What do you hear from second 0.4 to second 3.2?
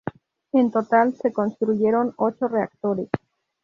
En total se construyeron ocho reactores.